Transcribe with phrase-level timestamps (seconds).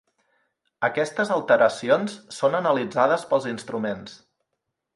[0.87, 4.17] Aquestes alteracions són analitzades pels instruments.